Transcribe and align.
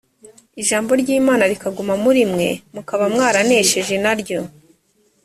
ijambo 0.61 0.91
ryimana 1.01 1.43
rikaguma 1.51 1.93
muri 2.03 2.21
mwe 2.31 2.49
mukaba 2.75 3.05
mwaranesheje 3.13 3.95
naryo 4.03 4.39